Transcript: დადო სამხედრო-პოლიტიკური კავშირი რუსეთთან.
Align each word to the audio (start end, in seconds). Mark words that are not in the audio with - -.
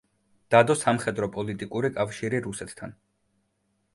დადო 0.53 0.75
სამხედრო-პოლიტიკური 0.83 1.93
კავშირი 1.99 2.41
რუსეთთან. 2.47 2.99